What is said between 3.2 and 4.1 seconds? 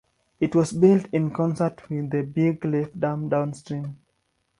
downstream.